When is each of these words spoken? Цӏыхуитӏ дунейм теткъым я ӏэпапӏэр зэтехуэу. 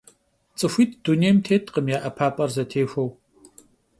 Цӏыхуитӏ 0.57 0.99
дунейм 1.03 1.37
теткъым 1.45 1.85
я 1.95 1.97
ӏэпапӏэр 2.03 2.49
зэтехуэу. 2.55 3.09